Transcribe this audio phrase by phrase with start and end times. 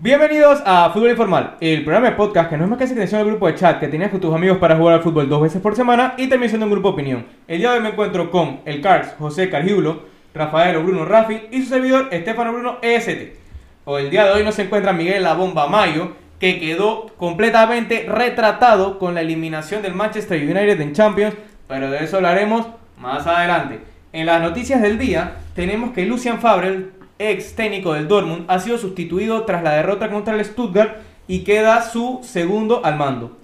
[0.00, 3.30] Bienvenidos a Fútbol Informal, el programa de podcast que no es más que extensión del
[3.30, 5.74] grupo de chat que tienes con tus amigos para jugar al fútbol dos veces por
[5.74, 7.26] semana y también siendo un grupo de opinión.
[7.48, 11.62] El día de hoy me encuentro con el Cars José Cargiulo, Rafael Bruno Rafi y
[11.62, 13.40] su servidor Estefano Bruno EST.
[13.86, 19.00] O el día de hoy nos encuentra Miguel La Bomba Mayo, que quedó completamente retratado
[19.00, 21.34] con la eliminación del Manchester United en Champions,
[21.66, 22.68] pero de eso hablaremos
[22.98, 23.80] más adelante.
[24.12, 28.78] En las noticias del día tenemos que Lucian Fabrel, ex técnico del Dortmund, ha sido
[28.78, 33.36] sustituido tras la derrota contra el Stuttgart y queda su segundo al mando.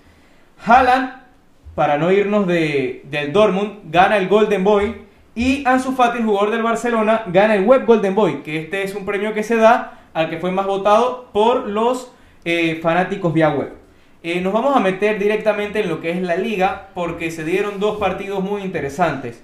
[0.64, 1.22] Haaland,
[1.74, 4.96] para no irnos de, del Dortmund, gana el Golden Boy
[5.34, 9.04] y Ansu Fati, jugador del Barcelona, gana el Web Golden Boy, que este es un
[9.04, 12.12] premio que se da al que fue más votado por los
[12.44, 13.72] eh, fanáticos vía web.
[14.22, 17.80] Eh, nos vamos a meter directamente en lo que es la liga porque se dieron
[17.80, 19.42] dos partidos muy interesantes.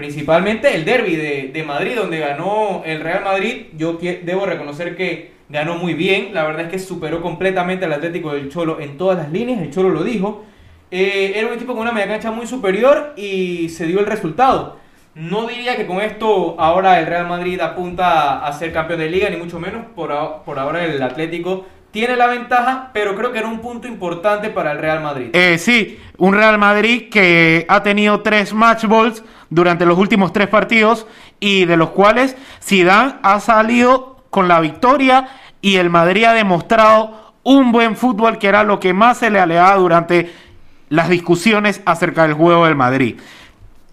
[0.00, 3.66] Principalmente el derby de, Madrid, donde ganó el Real Madrid.
[3.76, 6.32] Yo debo reconocer que ganó muy bien.
[6.32, 9.60] La verdad es que superó completamente al Atlético del Cholo en todas las líneas.
[9.60, 10.46] El Cholo lo dijo.
[10.90, 14.78] Eh, era un equipo con una media cancha muy superior y se dio el resultado.
[15.14, 19.28] No diría que con esto ahora el Real Madrid apunta a ser campeón de liga,
[19.28, 19.84] ni mucho menos.
[19.94, 20.14] Por,
[20.46, 24.72] por ahora el Atlético tiene la ventaja, pero creo que era un punto importante para
[24.72, 25.28] el Real Madrid.
[25.34, 30.48] Eh, sí, un Real Madrid que ha tenido tres match balls durante los últimos tres
[30.48, 31.06] partidos
[31.38, 35.28] y de los cuales Zidane ha salido con la victoria
[35.60, 39.40] y el Madrid ha demostrado un buen fútbol que era lo que más se le
[39.40, 40.32] aleaba durante
[40.88, 43.18] las discusiones acerca del juego del Madrid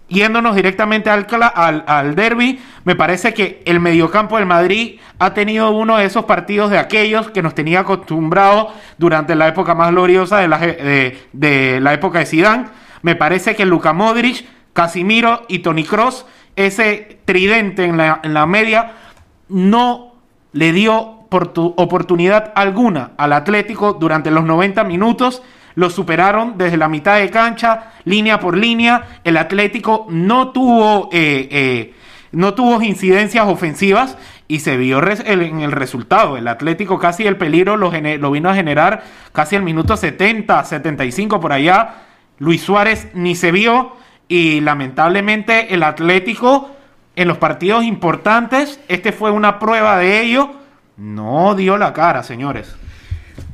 [0.08, 5.70] yéndonos directamente al, al, al, derby, me parece que el mediocampo del Madrid ha tenido
[5.70, 10.38] uno de esos partidos de aquellos que nos tenía acostumbrados durante la época más gloriosa
[10.38, 12.64] de la, de, la época de Zidane.
[13.02, 18.46] Me parece que Luka Modric, Casimiro y Tony Cross, ese tridente en la, en la
[18.46, 18.92] media,
[19.48, 20.14] no
[20.52, 25.42] le dio oportunidad alguna al Atlético durante los 90 minutos
[25.78, 29.20] lo superaron desde la mitad de cancha, línea por línea.
[29.22, 31.94] El Atlético no tuvo, eh, eh,
[32.32, 34.18] no tuvo incidencias ofensivas
[34.48, 36.36] y se vio en el resultado.
[36.36, 41.38] El Atlético casi el peligro lo, lo vino a generar casi al minuto 70, 75
[41.38, 41.94] por allá.
[42.40, 43.92] Luis Suárez ni se vio
[44.28, 46.70] y lamentablemente el Atlético
[47.16, 50.50] en los partidos importantes, este fue una prueba de ello,
[50.96, 52.76] no dio la cara, señores.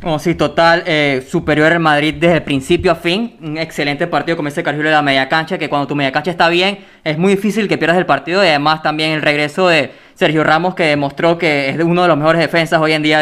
[0.03, 3.37] Oh, sí, total, eh, superior al Madrid desde el principio a fin.
[3.41, 6.31] Un excelente partido como ese Cargillo de la media cancha, que cuando tu media cancha
[6.31, 8.45] está bien, es muy difícil que pierdas el partido.
[8.45, 12.19] Y además también el regreso de Sergio Ramos, que demostró que es uno de los
[12.19, 13.21] mejores defensas hoy en día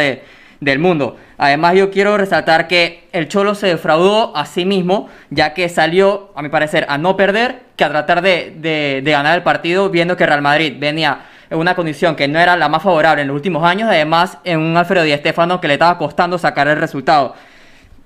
[0.63, 1.17] del mundo.
[1.39, 6.33] Además yo quiero resaltar que el Cholo se defraudó a sí mismo, ya que salió,
[6.35, 8.57] a mi parecer, a no perder, que a tratar de,
[9.03, 12.57] de ganar el partido, viendo que Real Madrid venía en una condición que no era
[12.57, 15.75] la más favorable en los últimos años, además en un Alfredo Di Stéfano que le
[15.75, 17.35] estaba costando sacar el resultado.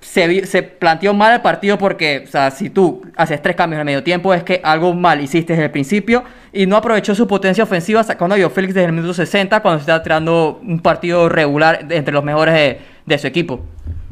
[0.07, 4.03] Se, planteó mal el partido porque, o sea, si tú haces tres cambios en medio
[4.03, 8.03] tiempo, es que algo mal hiciste desde el principio y no aprovechó su potencia ofensiva
[8.03, 12.15] sacando a Félix desde el minuto 60 cuando se está tirando un partido regular entre
[12.15, 13.61] los mejores de, de, su equipo.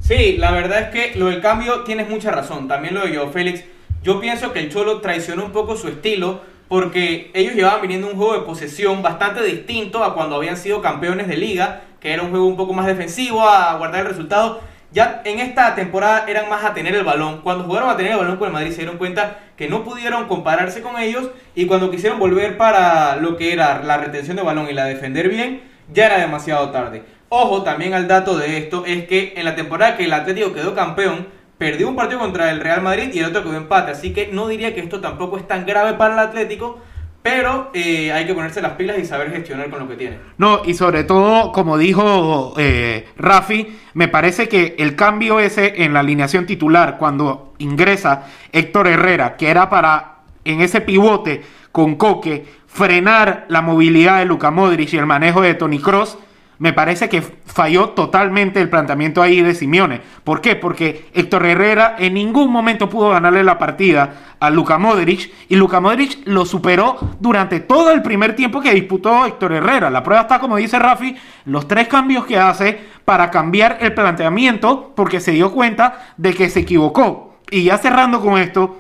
[0.01, 2.69] Sí, la verdad es que lo del cambio tienes mucha razón.
[2.69, 3.65] También lo de Joe Félix.
[4.03, 8.17] Yo pienso que el Cholo traicionó un poco su estilo porque ellos llevaban viniendo un
[8.17, 12.31] juego de posesión bastante distinto a cuando habían sido campeones de liga, que era un
[12.31, 14.61] juego un poco más defensivo, a guardar el resultado.
[14.95, 17.41] Ya en esta temporada eran más a tener el balón.
[17.41, 20.29] Cuando jugaron a tener el balón con el Madrid se dieron cuenta que no pudieron
[20.29, 24.69] compararse con ellos y cuando quisieron volver para lo que era la retención de balón
[24.71, 25.63] y la defender bien,
[25.93, 27.03] ya era demasiado tarde.
[27.29, 30.77] Ojo también al dato de esto, es que en la temporada que el Atlético quedó
[30.77, 31.27] campeón,
[31.59, 33.91] perdió un partido contra el Real Madrid y el otro quedó empate.
[33.91, 36.79] Así que no diría que esto tampoco es tan grave para el Atlético.
[37.25, 40.19] Pero eh, hay que ponerse las pilas y saber gestionar con lo que tiene.
[40.37, 45.95] No, y sobre todo, como dijo eh, Rafi, me parece que el cambio ese en
[45.95, 51.41] la alineación titular, cuando ingresa Héctor Herrera, que era para en ese pivote
[51.73, 56.19] con Coque frenar la movilidad de Luca Modric y el manejo de Tony Cross,
[56.59, 60.01] me parece que falló totalmente el planteamiento ahí de Simeone.
[60.23, 60.57] ¿Por qué?
[60.57, 65.81] Porque Héctor Herrera en ningún momento pudo ganarle la partida a Luka Modric y Luka
[65.81, 69.91] Modric lo superó durante todo el primer tiempo que disputó Héctor Herrera.
[69.91, 71.17] La prueba está, como dice Rafi,
[71.47, 76.49] los tres cambios que hace para cambiar el planteamiento porque se dio cuenta de que
[76.51, 77.35] se equivocó.
[77.51, 78.77] Y ya cerrando con esto,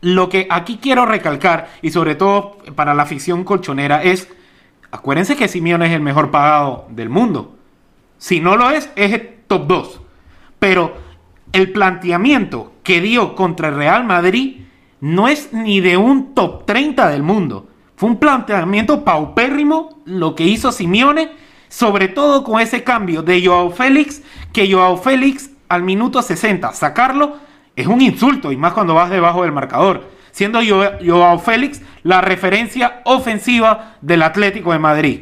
[0.00, 4.28] lo que aquí quiero recalcar y sobre todo para la afición colchonera es
[4.90, 7.56] Acuérdense que Simeone es el mejor pagado del mundo.
[8.18, 10.00] Si no lo es, es el top 2.
[10.58, 10.94] Pero
[11.52, 14.62] el planteamiento que dio contra el Real Madrid
[15.00, 17.68] no es ni de un top 30 del mundo.
[17.96, 21.30] Fue un planteamiento paupérrimo lo que hizo Simeone
[21.70, 24.22] sobre todo con ese cambio de Joao Félix,
[24.52, 27.36] que Joao Félix al minuto 60 sacarlo
[27.76, 33.00] es un insulto, y más cuando vas debajo del marcador, siendo Joao Félix la referencia
[33.04, 35.20] ofensiva del Atlético de Madrid.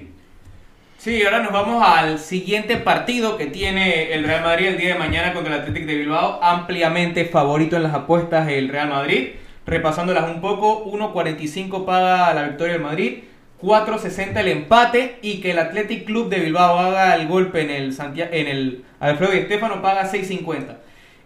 [0.99, 4.99] Sí, ahora nos vamos al siguiente partido que tiene el Real Madrid el día de
[4.99, 9.29] mañana contra el Atlético de Bilbao, ampliamente favorito en las apuestas el Real Madrid.
[9.65, 13.19] Repasándolas un poco, 1.45 paga la victoria del Madrid,
[13.63, 17.97] 4.60 el empate y que el Athletic Club de Bilbao haga el golpe en el,
[18.33, 20.79] en el Alfredo y Estefano paga 6.50.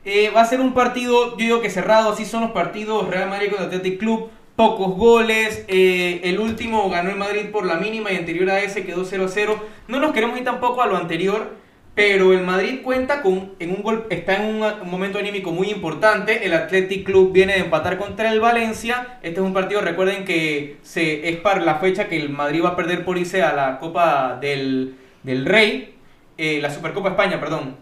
[0.05, 3.31] Eh, va a ser un partido, yo digo que cerrado, así son los partidos Real
[3.31, 8.11] Madrid contra Athletic Club, pocos goles, eh, el último ganó el Madrid por la mínima
[8.13, 9.57] y anterior a ese quedó 0-0.
[9.89, 11.51] No nos queremos ir tampoco a lo anterior,
[11.95, 16.47] pero el Madrid cuenta con, en un gol, está en un, momento anímico muy importante.
[16.47, 19.19] El Athletic Club viene de empatar contra el Valencia.
[19.23, 22.71] Este es un partido, recuerden que se, es para la fecha que el Madrid va
[22.71, 25.95] a perder por irse a la Copa del, Rey,
[26.39, 27.77] eh, la Supercopa España, perdón.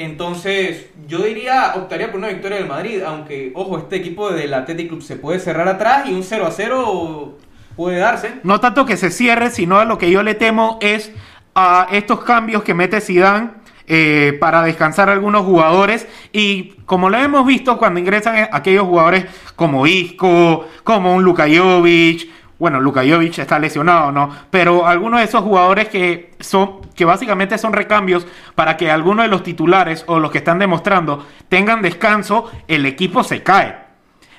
[0.00, 4.88] Entonces, yo diría, optaría por una victoria del Madrid, aunque, ojo, este equipo del Athletic
[4.88, 7.36] Club se puede cerrar atrás y un 0 a 0
[7.76, 8.32] puede darse.
[8.42, 11.12] No tanto que se cierre, sino a lo que yo le temo es
[11.54, 13.50] a estos cambios que mete Zidane
[13.86, 19.26] eh, para descansar a algunos jugadores y como lo hemos visto cuando ingresan aquellos jugadores
[19.54, 22.26] como Isco, como un Luka Jovic,
[22.60, 24.30] bueno, Luka Jovic está lesionado, ¿no?
[24.50, 29.30] Pero algunos de esos jugadores que son que básicamente son recambios para que algunos de
[29.30, 33.76] los titulares o los que están demostrando tengan descanso, el equipo se cae.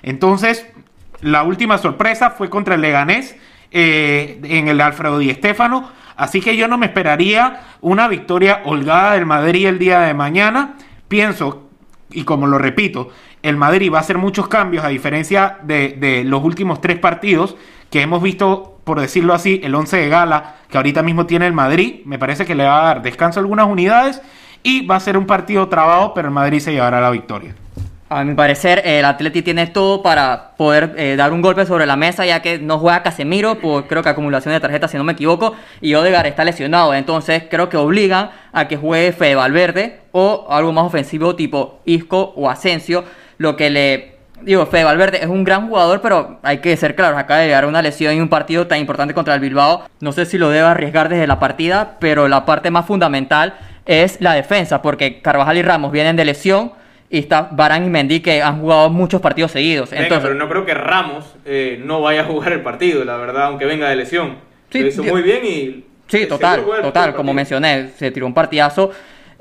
[0.03, 0.65] Entonces,
[1.19, 3.35] la última sorpresa fue contra el Leganés
[3.71, 9.13] eh, en el Alfredo Di Stéfano Así que yo no me esperaría una victoria holgada
[9.13, 10.75] del Madrid el día de mañana.
[11.07, 11.67] Pienso,
[12.11, 13.09] y como lo repito,
[13.41, 17.55] el Madrid va a hacer muchos cambios a diferencia de, los últimos tres partidos
[17.91, 21.53] que hemos visto, por decirlo así, el 11 de gala que ahorita mismo tiene el
[21.53, 22.01] Madrid.
[22.05, 24.21] Me parece que le va a dar descanso a algunas unidades
[24.63, 27.53] y va a ser un partido trabado, pero el Madrid se llevará la victoria.
[28.13, 31.95] A mi parecer, el Atleti tiene todo para poder eh, dar un golpe sobre la
[31.95, 35.13] mesa, ya que no juega Casemiro por creo que acumulación de tarjetas, si no me
[35.13, 36.93] equivoco, y Odegaard está lesionado.
[36.93, 42.33] Entonces, creo que obligan a que juegue Fede Valverde o algo más ofensivo tipo Isco
[42.35, 43.05] o Asensio,
[43.37, 44.10] lo que le.
[44.43, 47.65] Digo, Fede Valverde es un gran jugador, pero hay que ser claros, acaba de llegar
[47.65, 49.85] una lesión en un partido tan importante contra el Bilbao.
[49.99, 53.55] No sé si lo debe arriesgar desde la partida, pero la parte más fundamental
[53.85, 56.71] es la defensa, porque Carvajal y Ramos vienen de lesión
[57.09, 59.91] y está Barán y Mendy que han jugado muchos partidos seguidos.
[59.91, 63.45] Entonces, pero no creo que Ramos eh, no vaya a jugar el partido, la verdad,
[63.45, 64.37] aunque venga de lesión.
[64.69, 65.85] Sí, Lo hizo muy bien y...
[66.07, 68.91] Sí, total, total, como mencioné, se tiró un partidazo.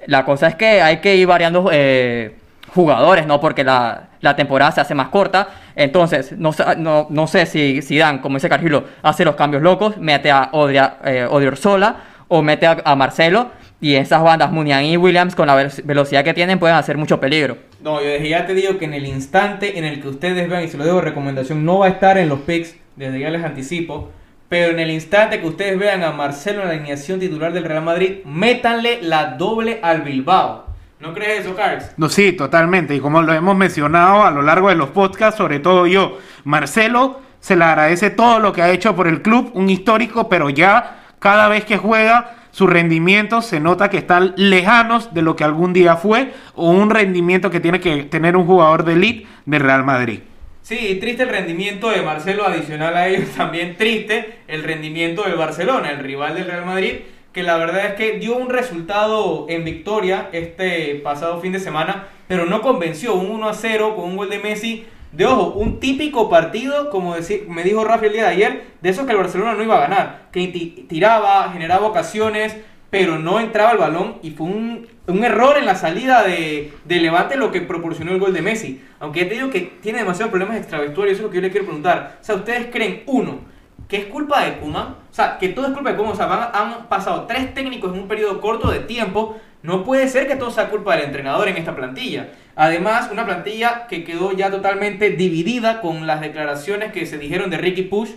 [0.07, 2.37] La cosa es que hay que ir variando eh,
[2.75, 3.41] jugadores, ¿no?
[3.41, 5.49] Porque la, temporada se hace más corta.
[5.77, 9.97] Entonces, no, no, no sé si, si Dan, como dice Cargilo, hace los cambios locos,
[9.99, 11.97] mete a Odria, eh, Odriozola
[12.29, 13.51] o mete a Marcelo
[13.81, 17.57] y esas bandas, Munian y Williams, con la velocidad que tienen, pueden hacer mucho peligro.
[17.81, 20.69] No, yo ya te digo que en el instante en el que ustedes vean, y
[20.69, 24.11] se lo digo recomendación, no va a estar en los picks, desde ya les anticipo,
[24.51, 27.83] pero en el instante que ustedes vean a Marcelo en la alineación titular del Real
[27.83, 30.67] Madrid, métanle la doble al Bilbao.
[31.01, 31.85] ¿No crees eso, Carlos?
[31.97, 32.95] No, sí, totalmente.
[32.95, 37.21] Y como lo hemos mencionado a lo largo de los podcasts, sobre todo yo, Marcelo
[37.41, 41.05] se le agradece todo lo que ha hecho por el club, un histórico, pero ya
[41.19, 45.73] cada vez que juega su rendimiento se nota que están lejanos de lo que algún
[45.73, 49.85] día fue o un rendimiento que tiene que tener un jugador de elite de Real
[49.85, 50.21] Madrid.
[50.63, 55.91] Sí, triste el rendimiento de Marcelo, adicional a ello también triste el rendimiento del Barcelona,
[55.91, 56.97] el rival del Real Madrid,
[57.33, 62.09] que la verdad es que dio un resultado en victoria este pasado fin de semana,
[62.27, 65.81] pero no convenció, un 1 a 0 con un gol de Messi de ojo, un
[65.81, 67.17] típico partido, como
[67.49, 69.89] me dijo Rafa el día de ayer, de esos que el Barcelona no iba a
[69.89, 70.47] ganar, que
[70.89, 72.57] tiraba, generaba ocasiones,
[72.91, 77.51] pero no entraba el balón y fue un, error en la salida de, Levante lo
[77.51, 78.81] que proporcionó el gol de Messi.
[78.99, 81.67] Aunque ya te que tiene demasiados problemas extravestuarios, eso es lo que yo le quiero
[81.67, 82.19] preguntar.
[82.21, 83.41] O sea, ¿ustedes creen, uno,
[83.91, 84.99] que es culpa de Kuma?
[85.11, 86.11] O sea, que todo es culpa de Kuma.
[86.11, 89.37] O sea, han pasado tres técnicos en un periodo corto de tiempo.
[89.63, 92.31] No puede ser que todo sea culpa del entrenador en esta plantilla.
[92.55, 97.59] Además, una plantilla que quedó ya totalmente dividida con las declaraciones que se dijeron de
[97.59, 98.11] Ricky Push.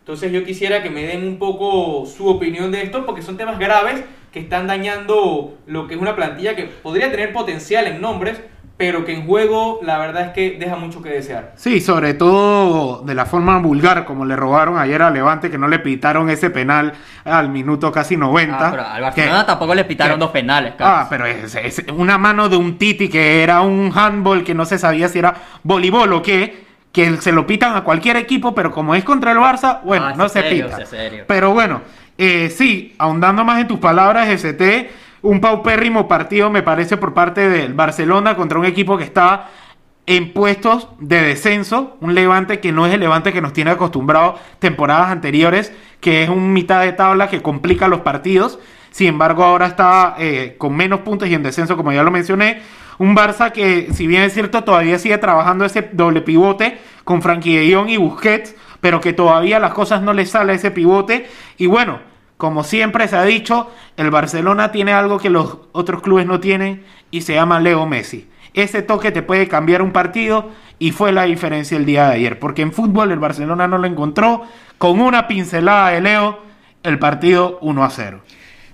[0.00, 3.60] Entonces yo quisiera que me den un poco su opinión de esto, porque son temas
[3.60, 4.02] graves
[4.32, 8.40] que están dañando lo que es una plantilla que podría tener potencial en nombres,
[8.82, 11.52] pero que en juego la verdad es que deja mucho que desear.
[11.54, 15.68] Sí, sobre todo de la forma vulgar, como le robaron ayer a Levante, que no
[15.68, 16.92] le pitaron ese penal
[17.24, 18.56] al minuto casi 90.
[18.58, 20.74] Ah, pero al Barcelona tampoco le pitaron dos penales.
[20.80, 24.80] Ah, pero es, una mano de un Titi que era un handball que no se
[24.80, 28.96] sabía si era voleibol o qué que se lo pitan a cualquier equipo, pero como
[28.96, 30.76] es contra el Barça, bueno, ah, no se pita.
[31.28, 31.82] Pero bueno,
[32.18, 34.90] Eh, sí, ahondando más en tus palabras, ST,
[35.22, 39.48] un paupérrimo partido me parece por parte del Barcelona contra un equipo que está
[40.06, 44.40] en puestos de descenso, un levante que no es el levante que nos tiene acostumbrados
[44.58, 48.58] temporadas anteriores, que es un mitad de tabla que complica los partidos.
[48.90, 52.60] Sin embargo, ahora está eh, con menos puntos y en descenso, como ya lo mencioné.
[52.98, 57.56] Un Barça que, si bien es cierto, todavía sigue trabajando ese doble pivote con Frankie
[57.56, 61.26] de Jong y Busquets, pero que todavía las cosas no le sale a ese pivote.
[61.56, 62.00] Y bueno,
[62.42, 66.82] como siempre se ha dicho, el Barcelona tiene algo que los otros clubes no tienen
[67.12, 68.28] y se llama Leo Messi.
[68.52, 72.40] Ese toque te puede cambiar un partido y fue la diferencia el día de ayer,
[72.40, 74.42] porque en fútbol el Barcelona no lo encontró.
[74.76, 76.40] Con una pincelada de Leo,
[76.82, 78.20] el partido 1 a 0.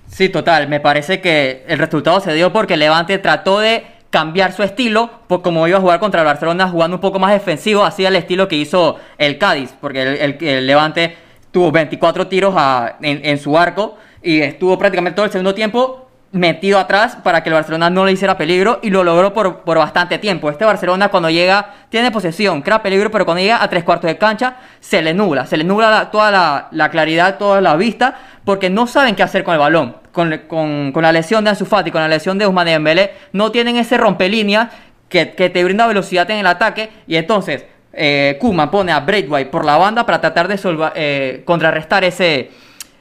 [0.06, 0.68] Sí, total.
[0.68, 5.42] Me parece que el resultado se dio porque Levante trató de cambiar su estilo, por
[5.42, 8.48] como iba a jugar contra el Barcelona, jugando un poco más defensivo, así el estilo
[8.48, 11.27] que hizo el Cádiz, porque el, Levante
[11.58, 12.54] tuvo 24 tiros
[13.02, 17.54] en, su arco y estuvo prácticamente todo el segundo tiempo metido atrás para que el
[17.54, 20.50] Barcelona no le hiciera peligro y lo logró por, por bastante tiempo.
[20.50, 24.16] Este Barcelona cuando llega tiene posesión, crea peligro, pero cuando llega a tres cuartos de
[24.16, 28.70] cancha se le nubla, se le nubla toda la, la, claridad, toda la vista, porque
[28.70, 29.96] no saben qué hacer con el balón.
[30.12, 33.74] Con, con, la lesión de Ansu Fati, con la lesión de Ousmane Dembélé, no tienen
[33.76, 34.70] ese rompelínea
[35.08, 37.64] que, que te brinda velocidad en el ataque y entonces
[37.98, 40.58] eh, Kuma pone a Braithwaite por la banda para tratar de
[40.94, 42.50] eh, contrarrestar ese,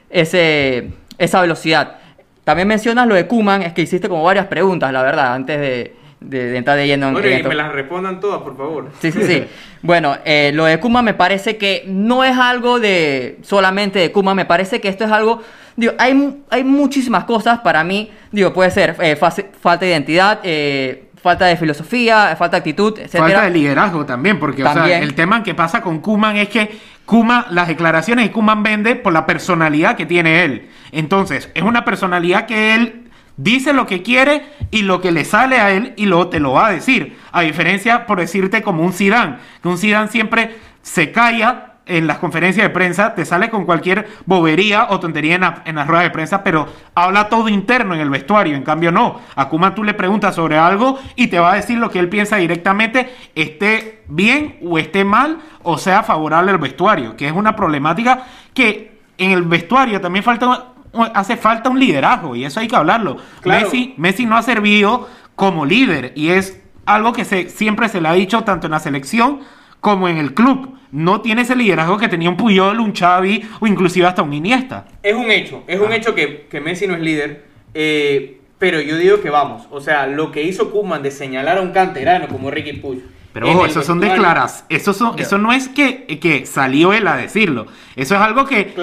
[0.09, 1.97] ese, esa velocidad.
[2.43, 5.95] También mencionas lo de Kuman, es que hiciste como varias preguntas, la verdad, antes de,
[6.19, 8.89] de, entrar de lleno en Bueno, y me las respondan todas, por favor.
[8.99, 9.43] Sí, sí, sí.
[9.81, 14.35] bueno, eh, lo de Kuman me parece que no es algo de solamente de Kuman,
[14.35, 15.41] me parece que esto es algo.
[15.75, 18.11] Digo, hay, hay muchísimas cosas para mí.
[18.31, 23.17] Digo, puede ser eh, falta de identidad, eh, falta de filosofía, falta de actitud, etc.
[23.17, 26.79] Falta de liderazgo también, porque O sea, el tema que pasa con Kuman es que
[27.05, 30.69] Kuma, las declaraciones de Kuman vende por la personalidad que tiene él.
[30.91, 35.60] Entonces, es una personalidad que él dice lo que quiere y lo que le sale
[35.60, 37.17] a él y luego te lo va a decir.
[37.31, 42.17] A diferencia, por decirte, como un Zidane, que un Zidane siempre se calla en las
[42.17, 46.12] conferencias de prensa, te sale con cualquier bobería o tontería en, en las ruedas de
[46.12, 48.56] prensa, pero habla todo interno en el vestuario.
[48.56, 49.20] En cambio, no.
[49.36, 52.10] A Kuma tú le preguntas sobre algo y te va a decir lo que él
[52.10, 57.56] piensa directamente, esté bien o esté mal, o sea favorable al vestuario, que es una
[57.56, 60.74] problemática que en el vestuario también falta
[61.13, 63.17] hace falta un liderazgo y eso hay que hablarlo.
[63.46, 68.08] Messi, Messi no ha servido como líder y es algo que se, siempre se le
[68.08, 69.41] ha dicho tanto en la selección
[69.79, 73.67] como en el club no tiene ese liderazgo que tenía un Puyol, un Xavi o
[73.67, 74.86] inclusive hasta un Iniesta.
[75.03, 75.96] Es un hecho, es un ah.
[75.96, 80.31] hecho que, Messi no es líder, eh, pero yo digo que vamos, o sea, lo
[80.31, 83.01] que hizo Kuman de señalar a un canterano como Ricky Puig.
[83.39, 87.15] Pero ojo, eso son declaras, eso, son, eso no es que, que, salió él a
[87.15, 88.74] decirlo, eso es algo que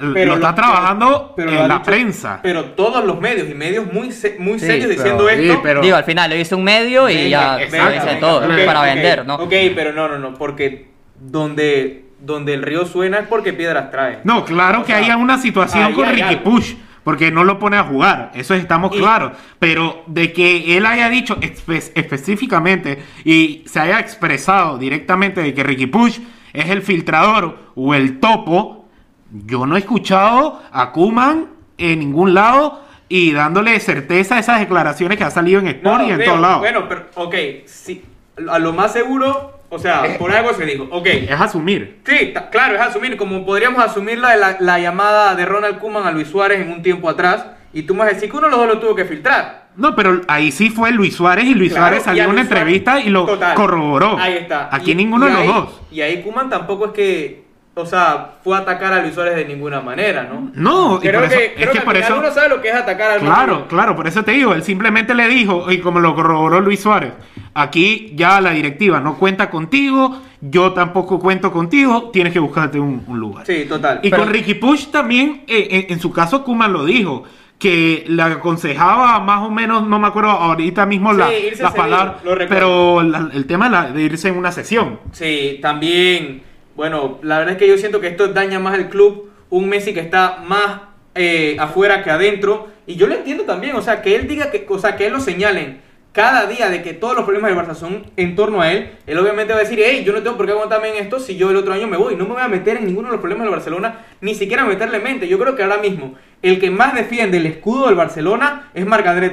[0.00, 2.40] lo está trabajando en la prensa.
[2.42, 5.80] Pero todos los medios, y medios muy, muy serios diciendo esto.
[5.82, 9.36] Digo, al final lo hizo un medio y ya se todo, para vender, ¿no?
[9.36, 14.20] Ok, pero no, no, no, porque donde, donde el río suena es porque piedras trae.
[14.24, 16.74] No, claro que haya una situación con Ricky Push.
[17.04, 19.32] Porque no lo pone a jugar, eso estamos claros.
[19.58, 25.86] Pero de que él haya dicho específicamente y se haya expresado directamente de que Ricky
[25.86, 26.18] Push
[26.52, 28.88] es el filtrador o el topo,
[29.30, 31.46] yo no he escuchado a Kuman
[31.78, 36.10] en ningún lado y dándole certeza a esas declaraciones que ha salido en Sport y
[36.12, 36.60] en todos lados.
[36.60, 37.34] Bueno, pero, ok,
[37.66, 38.04] sí,
[38.48, 40.88] a lo más seguro o sea, por algo se dijo.
[40.90, 41.06] Ok.
[41.06, 42.00] Es asumir.
[42.04, 43.16] Sí, claro, es asumir.
[43.16, 47.08] Como podríamos asumir la, la, llamada de Ronald Kuman a Luis Suárez en un tiempo
[47.08, 47.46] atrás.
[47.72, 49.68] Y tú me vas a decir que uno de los dos lo tuvo que filtrar.
[49.76, 53.10] No, pero ahí sí fue Luis Suárez y Luis Suárez salió en una entrevista y
[53.10, 54.18] lo corroboró.
[54.18, 54.68] Ahí está.
[54.72, 55.80] Aquí ninguno de los dos.
[55.92, 59.44] Y ahí Kuman tampoco es que o sea, fue a atacar a Luis Suárez de
[59.44, 60.50] ninguna manera, ¿no?
[60.54, 63.30] No, creo que, es que, por eso uno sabe lo que es atacar a Luis
[63.30, 66.80] Claro, claro, por eso te digo, él simplemente le dijo, y como lo corroboró Luis
[66.80, 67.12] Suárez,
[67.54, 73.04] aquí ya la directiva no cuenta contigo, yo tampoco cuento contigo, tienes que buscarte un,
[73.08, 73.46] lugar.
[73.46, 74.00] Sí, total.
[74.02, 77.24] Y con Ricky Push también, eh, eh, en su caso, Kuman lo dijo
[77.58, 82.16] que le aconsejaba más o menos, no me acuerdo ahorita mismo la, la palabra,
[82.48, 84.98] pero el tema de irse en una sesión.
[85.12, 86.49] Sí, también
[86.80, 89.28] bueno, la verdad es que yo siento que esto daña más al club.
[89.50, 90.80] Un Messi que está más
[91.14, 92.68] eh, afuera que adentro.
[92.86, 95.12] Y yo lo entiendo también, o sea, que él diga que, o sea, que él
[95.12, 95.82] lo señalen
[96.12, 99.18] cada día de que todos los problemas del Barça son en torno a él, él
[99.18, 101.50] obviamente va a decir, hey, yo no tengo por qué aguantarme en esto si yo
[101.50, 103.44] el otro año me voy, no me voy a meter en ninguno de los problemas
[103.44, 105.28] del Barcelona, ni siquiera meterle mente.
[105.28, 109.30] Yo creo que ahora mismo el que más defiende el escudo del Barcelona es Marc-André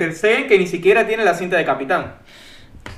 [0.49, 2.15] que ni siquiera tiene la cinta de capitán.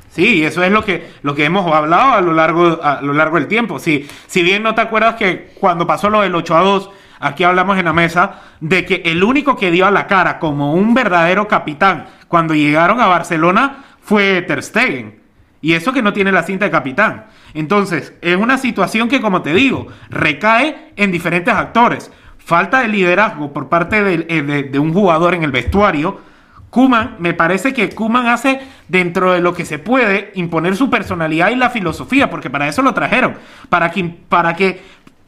[0.10, 3.38] Sí, eso es lo que, lo que hemos hablado a lo largo, a lo largo
[3.38, 3.80] del tiempo.
[3.80, 6.90] Si, si bien no te acuerdas que cuando pasó lo del 8 a 2,
[7.20, 10.74] aquí hablamos en la mesa, de que el único que dio a la cara como
[10.74, 15.20] un verdadero capitán cuando llegaron a Barcelona fue Ter Stegen.
[15.62, 17.26] Y eso que no tiene la cinta de capitán.
[17.54, 22.12] Entonces, es una situación que, como te digo, recae en diferentes actores.
[22.38, 26.22] Falta de liderazgo por parte eh, de- de un jugador en el vestuario.
[26.70, 31.50] Kuman, me parece que Kuman hace dentro de lo que se puede imponer su personalidad
[31.50, 33.36] y la filosofía, porque para eso lo trajeron,
[33.70, 34.82] para que, para que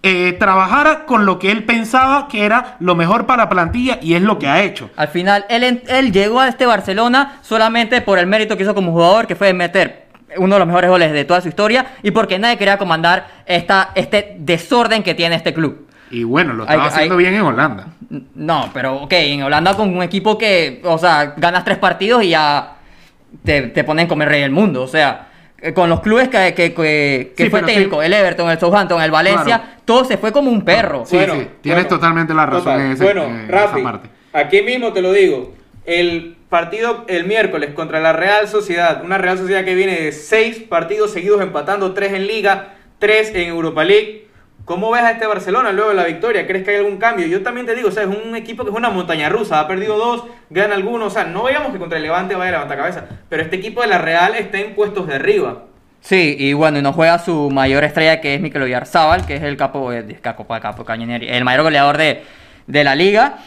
[0.04, 4.14] eh, trabajara con lo que él pensaba que era lo mejor para la plantilla y
[4.14, 4.90] es lo que ha hecho.
[4.96, 8.92] Al final, él, él llegó a este Barcelona solamente por el mérito que hizo como
[8.92, 10.06] jugador, que fue meter
[10.38, 13.92] uno de los mejores goles de toda su historia, y porque nadie quería comandar esta,
[13.96, 15.88] este desorden que tiene este club.
[16.12, 17.88] Y bueno, lo Hay- estaba haciendo hay- bien en Holanda.
[18.36, 22.30] No, pero ok, en Holanda con un equipo que, o sea, ganas tres partidos y
[22.30, 22.74] ya
[23.44, 24.82] te, te ponen como el rey del mundo.
[24.84, 25.30] O sea,
[25.62, 28.06] eh, con los clubes que, que, que- que Sí, fue técnico, sí.
[28.08, 29.64] el Everton, el Southampton, el Valencia, Claro.
[29.86, 31.04] todo se fue como un perro.
[31.06, 34.10] Sí, sí, tienes totalmente la razón en ese- bueno, en Rafi, esa parte.
[34.34, 35.54] aquí mismo te lo digo.
[35.86, 40.58] El partido el miércoles contra la Real Sociedad, una Real Sociedad que viene de seis
[40.60, 44.28] partidos seguidos empatando, tres en Liga, tres en Europa League.
[44.66, 46.48] ¿Cómo ves a este Barcelona luego de la victoria?
[46.48, 47.26] ¿Crees que hay algún cambio?
[47.28, 49.68] Yo también te digo, o sea, es un equipo que es una montaña rusa, ha
[49.68, 52.78] perdido dos, gana alguno, o sea, no veamos que contra el Levante vaya a levantar
[52.78, 55.64] cabeza, pero este equipo de la Real está en puestos de arriba.
[56.00, 59.44] Sí, y bueno, y nos juega su mayor estrella que es Mikel Oyarzábal, que es
[59.44, 62.24] el capo, eh, capo, capo cañoneri- el mayor goleador de,
[62.68, 63.40] de la liga.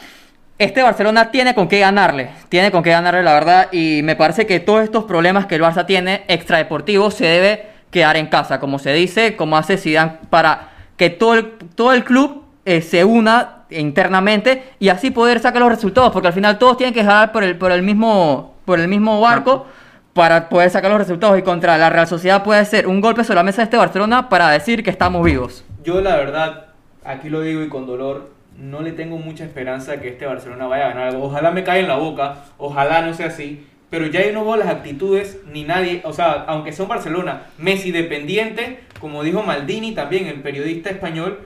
[0.58, 4.46] Este Barcelona tiene con qué ganarle, tiene con qué ganarle la verdad, y me parece
[4.46, 8.78] que todos estos problemas que el Barça tiene extradeportivos se debe quedar en casa, como
[8.78, 13.64] se dice, como hace Zidane para que todo el, todo el club eh, se una
[13.70, 17.44] internamente y así poder sacar los resultados, porque al final todos tienen que jalar por
[17.44, 19.66] el, por el mismo por el mismo barco
[20.12, 23.36] para poder sacar los resultados y contra la Real Sociedad puede ser un golpe sobre
[23.36, 25.64] la mesa de este Barcelona para decir que estamos vivos.
[25.82, 26.66] Yo la verdad,
[27.04, 30.86] aquí lo digo y con dolor, no le tengo mucha esperanza que este Barcelona vaya
[30.86, 31.24] a ganar algo.
[31.24, 34.56] Ojalá me caiga en la boca, ojalá no sea así, pero ya yo no veo
[34.56, 39.92] las actitudes ni nadie, o sea, aunque sea un Barcelona Messi dependiente, como dijo Maldini
[39.92, 41.40] también, el periodista español,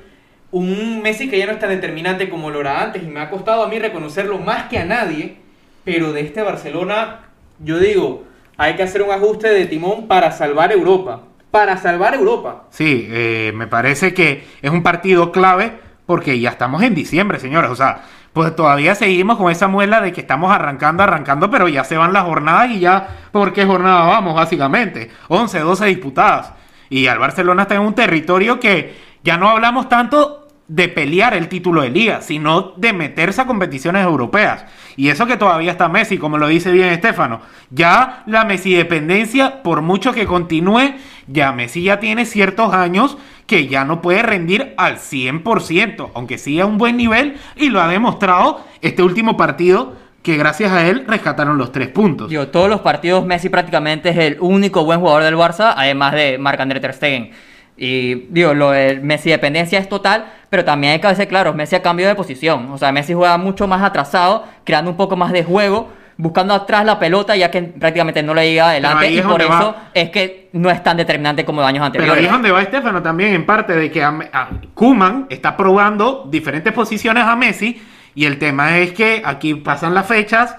[0.53, 3.31] un Messi que ya no es tan determinante como lo era antes y me ha
[3.31, 5.39] costado a mí reconocerlo más que a nadie,
[5.83, 7.23] pero de este Barcelona,
[7.59, 8.23] yo digo,
[8.57, 12.67] hay que hacer un ajuste de timón para salvar Europa, para salvar Europa.
[12.71, 15.73] Sí, eh, me parece que es un partido clave
[16.07, 17.73] porque ya estamos en diciembre, señores.
[17.73, 21.83] O sea, pues todavía seguimos con esa muela de que estamos arrancando, arrancando, pero ya
[21.83, 24.37] se van las jornadas y ya, ¿por qué jornada vamos?
[24.37, 26.53] Básicamente, 11, 12 disputadas.
[26.91, 31.49] Y al Barcelona está en un territorio que ya no hablamos tanto de pelear el
[31.49, 34.67] título de liga, sino de meterse a competiciones europeas.
[34.97, 37.41] Y eso que todavía está Messi, como lo dice bien Estefano.
[37.71, 40.95] Ya la Messi dependencia, por mucho que continúe,
[41.27, 46.65] ya Messi ya tiene ciertos años que ya no puede rendir al 100%, aunque siga
[46.65, 51.05] a un buen nivel y lo ha demostrado este último partido que gracias a él
[51.07, 52.29] rescataron los tres puntos.
[52.29, 56.39] Digo, todos los partidos Messi prácticamente es el único buen jugador del Barça, además de
[56.39, 57.31] Marc-André Ter Stegen.
[57.77, 61.77] Y digo, lo de Messi dependencia es total, pero también hay que ser claros, Messi
[61.77, 62.71] ha cambiado de posición.
[62.73, 66.85] O sea, Messi juega mucho más atrasado, creando un poco más de juego, buscando atrás
[66.85, 69.13] la pelota, ya que prácticamente no le llega adelante.
[69.13, 69.91] Y por eso va.
[69.95, 72.25] es que no es tan determinante como años Pero ahí anteriores.
[72.25, 76.73] es donde va Estefano también, en parte de que a, a- Koeman está probando diferentes
[76.73, 77.81] posiciones a Messi.
[78.15, 80.57] Y el tema es que aquí pasan las fechas,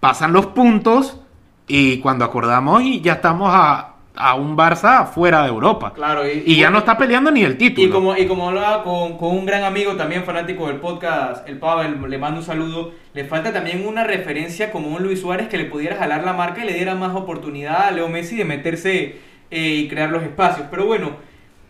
[0.00, 1.18] pasan los puntos.
[1.66, 5.92] Y cuando acordamos, y ya estamos a, a un Barça fuera de Europa.
[5.94, 7.86] Claro, y, Y ya no está peleando ni el título.
[7.86, 11.58] Y como, y como hablaba con, con un gran amigo también fanático del podcast, el
[11.58, 15.58] Pavel, le mando un saludo, le falta también una referencia como un Luis Suárez que
[15.58, 19.16] le pudiera jalar la marca y le diera más oportunidad a Leo Messi de meterse
[19.50, 20.66] eh, y crear los espacios.
[20.70, 21.12] Pero bueno,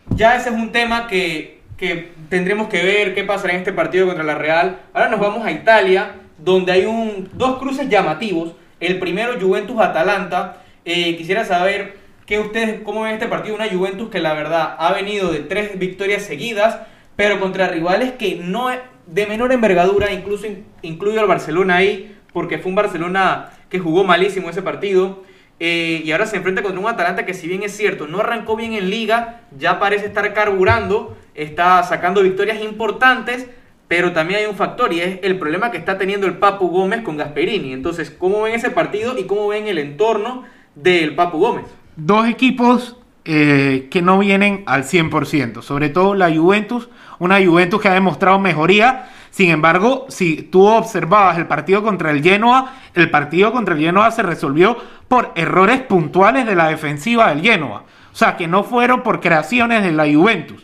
[0.09, 4.05] ya ese es un tema que, que tendremos que ver qué pasará en este partido
[4.05, 4.79] contra la Real.
[4.93, 8.53] Ahora nos vamos a Italia, donde hay un, dos cruces llamativos.
[8.79, 10.61] El primero, Juventus-Atalanta.
[10.85, 13.53] Eh, quisiera saber que ustedes, cómo ven este partido.
[13.55, 16.79] Una Juventus que la verdad ha venido de tres victorias seguidas,
[17.17, 18.69] pero contra rivales que no
[19.05, 24.05] de menor envergadura, incluso in- incluyo al Barcelona ahí, porque fue un Barcelona que jugó
[24.05, 25.23] malísimo ese partido.
[25.59, 28.55] Eh, y ahora se enfrenta contra un Atalanta que si bien es cierto, no arrancó
[28.55, 33.47] bien en liga, ya parece estar carburando, está sacando victorias importantes,
[33.87, 37.01] pero también hay un factor y es el problema que está teniendo el Papu Gómez
[37.01, 37.73] con Gasperini.
[37.73, 40.43] Entonces, ¿cómo ven ese partido y cómo ven el entorno
[40.75, 41.65] del Papu Gómez?
[41.95, 46.89] dos equipos eh, que no vienen al 100%, sobre todo la Juventus,
[47.19, 52.21] una Juventus que ha demostrado mejoría, sin embargo, si tú observabas el partido contra el
[52.21, 57.41] Genoa, el partido contra el Genoa se resolvió por errores puntuales de la defensiva del
[57.41, 60.63] Genoa, o sea, que no fueron por creaciones de la Juventus.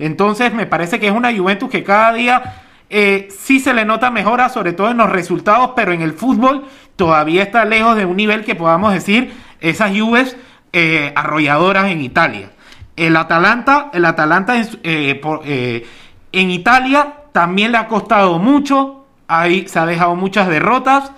[0.00, 4.10] Entonces me parece que es una Juventus que cada día eh, sí se le nota
[4.10, 6.64] mejora, sobre todo en los resultados, pero en el fútbol
[6.96, 10.36] todavía está lejos de un nivel que podamos decir esas Juves
[10.72, 12.50] eh, arrolladoras en Italia.
[12.96, 15.86] El Atalanta, el Atalanta eh,
[16.32, 21.12] en Italia también le ha costado mucho, ahí se ha dejado muchas derrotas.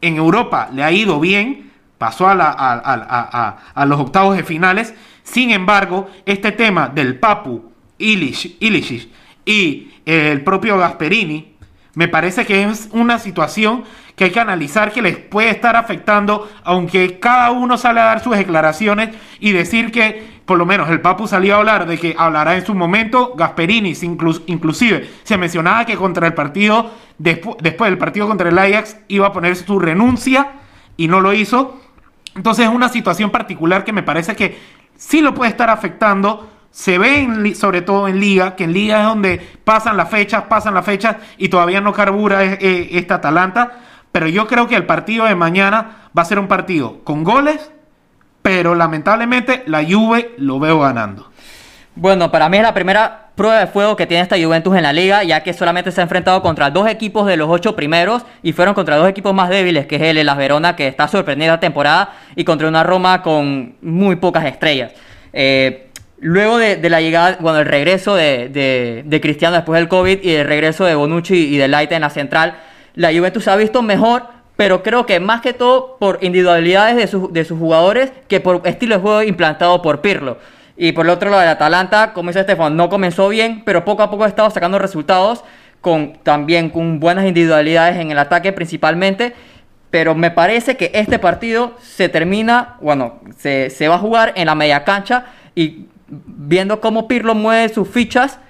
[0.00, 4.94] En Europa le ha ido bien, pasó a, a los octavos de finales.
[5.22, 8.56] Sin embargo, este tema del Papu, Illich,
[9.44, 11.56] y el propio Gasperini,
[11.94, 16.48] me parece que es una situación que hay que analizar que les puede estar afectando,
[16.64, 21.02] aunque cada uno sale a dar sus declaraciones y decir que por lo menos el
[21.02, 23.92] Papu salió a hablar de que hablará en su momento, Gasperini
[24.46, 29.32] inclusive se mencionaba que contra el partido, después del partido contra el Ajax iba a
[29.34, 30.52] poner su renuncia
[30.96, 31.78] y no lo hizo.
[32.34, 34.58] Entonces es una situación particular que me parece que
[34.96, 39.06] sí lo puede estar afectando se ve sobre todo en liga, que en liga es
[39.06, 43.80] donde pasan las fechas, pasan las fechas y todavía no carbura eh, esta Atalanta.
[44.12, 47.70] Pero yo creo que el partido de mañana va a ser un partido con goles,
[48.48, 51.30] pero lamentablemente la Juve lo veo ganando.
[51.94, 54.92] Bueno, para mí es la primera prueba de fuego que tiene esta Juventus en la
[54.94, 58.52] liga, ya que solamente se ha enfrentado contra dos equipos de los ocho primeros y
[58.52, 61.60] fueron contra dos equipos más débiles, que es el Las Verona, que está sorprendida la
[61.60, 64.92] temporada, y contra una Roma con muy pocas estrellas.
[65.34, 65.88] Eh,
[66.20, 70.84] Luego de, la llegada, bueno, el regreso de, Cristiano después del COVID y el regreso
[70.84, 72.56] de Bonucci y de Laita en la central,
[72.94, 74.24] la Juventus ha visto mejor,
[74.58, 76.96] pero creo que más que todo por individualidades
[77.32, 80.38] de, sus jugadores que por estilo de juego implantado por Pirlo.
[80.76, 84.02] Y por el otro lado, el Atalanta, como dice Estefan, no comenzó bien, pero poco
[84.02, 85.44] a poco ha estado sacando resultados,
[85.80, 89.32] con, también con buenas individualidades en el ataque principalmente.
[89.90, 94.46] Pero me parece que este partido se termina, bueno, se, se va a jugar en
[94.46, 98.40] la media cancha y viendo cómo Pirlo mueve sus fichas,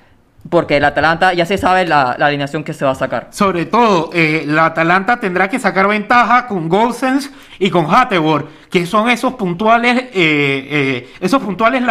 [0.51, 3.29] porque el Atalanta ya se sabe la, alineación que se va a sacar.
[3.31, 8.87] Sobre todo, eh, la Atalanta tendrá que sacar ventaja con Golsens y con Hattewor, que
[8.87, 11.83] son esos puntuales, eh, eh, esos puntuales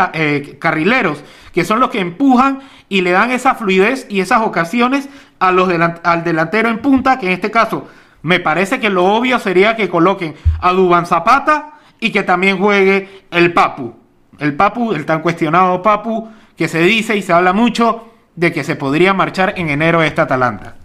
[0.60, 5.52] carrileros, que son los que empujan y le dan esa fluidez y esas ocasiones a
[5.52, 5.70] los
[6.04, 7.88] al delantero en punta, que en este caso
[8.22, 13.26] me parece que lo obvio sería que coloquen a Duban Zapata y que también juegue
[13.32, 13.94] el Papu
[14.40, 18.07] el Papu, el tan cuestionado Papu, que se dice y se habla mucho
[18.38, 20.76] de que se podría marchar en enero esta Atalanta.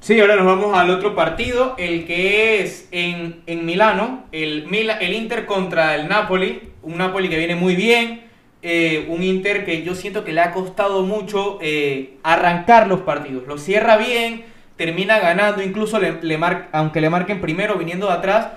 [0.00, 5.14] Sí, ahora nos vamos al otro partido, el que es en, en Milano, el, el
[5.14, 8.22] Inter contra el Napoli, un Napoli que viene muy bien,
[8.62, 13.46] eh, un Inter que yo siento que le ha costado mucho eh, arrancar los partidos,
[13.48, 14.44] lo cierra bien,
[14.76, 16.38] termina ganando, incluso le, le
[16.72, 18.48] aunque le marquen primero viniendo de atrás,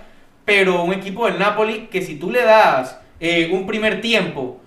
[0.46, 4.60] pero un equipo del Napoli que si tú le das eh, un primer tiempo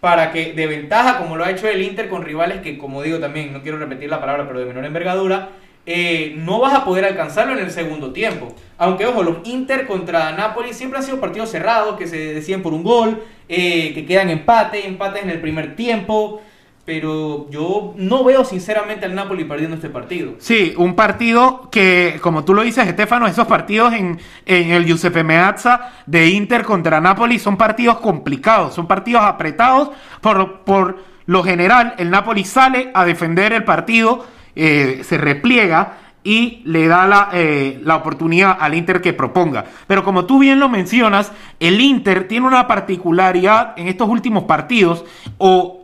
[0.00, 3.18] para que de ventaja, como lo ha hecho el Inter con rivales que, como digo
[3.18, 5.50] también, no quiero repetir la palabra, pero de menor envergadura,
[5.86, 8.54] eh, no vas a poder alcanzarlo en el segundo tiempo.
[8.76, 12.74] Aunque, ojo, los Inter contra Napoli siempre han sido partidos cerrados, que se decían por
[12.74, 16.42] un gol, eh, que quedan empate, empates en el primer tiempo
[16.88, 20.36] pero yo no veo sinceramente al Napoli perdiendo este partido.
[20.38, 25.90] Sí, un partido que, como tú lo dices, Estefano, esos partidos en, el Giuseppe Meazza
[26.06, 29.90] de Inter contra Napoli son partidos complicados, son partidos apretados.
[30.22, 30.96] Por, por
[31.26, 34.24] lo general, el Napoli sale a defender el partido,
[34.56, 39.66] eh, se repliega y le da la, eh, la, oportunidad al Inter que proponga.
[39.86, 45.04] Pero como tú bien lo mencionas, el Inter tiene una particularidad en estos últimos partidos,
[45.36, 45.77] o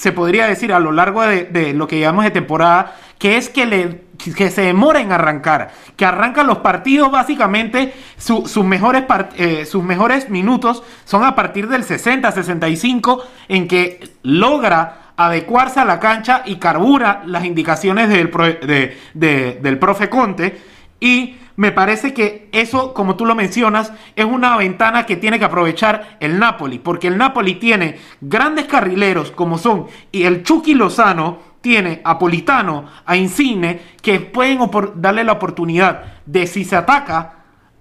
[0.00, 3.66] se podría decir a lo largo de, lo que llevamos de temporada, que es que,
[3.66, 9.04] le, que se demora en arrancar, que arrancan los partidos básicamente, sus, mejores
[9.36, 16.00] eh, sus mejores minutos son a partir del 60-65 en que logra adecuarse a la
[16.00, 18.30] cancha y carbura las indicaciones del,
[19.12, 20.62] del profe Conte
[20.98, 25.44] y me parece que eso, como tú lo mencionas, es una ventana que tiene que
[25.44, 31.36] aprovechar el Napoli, porque el Napoli tiene grandes carrileros como son y el Chucky Lozano
[31.60, 34.58] tiene a Politano, a Insigne, que pueden
[34.94, 37.34] darle la oportunidad de si se ataca